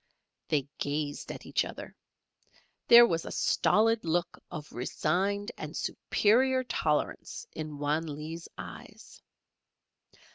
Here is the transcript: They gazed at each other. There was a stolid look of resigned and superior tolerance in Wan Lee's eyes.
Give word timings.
They 0.47 0.67
gazed 0.79 1.31
at 1.31 1.45
each 1.45 1.63
other. 1.63 1.95
There 2.87 3.05
was 3.05 3.23
a 3.23 3.31
stolid 3.31 4.03
look 4.03 4.43
of 4.49 4.71
resigned 4.71 5.51
and 5.59 5.77
superior 5.77 6.63
tolerance 6.63 7.45
in 7.51 7.77
Wan 7.77 8.07
Lee's 8.07 8.47
eyes. 8.57 9.21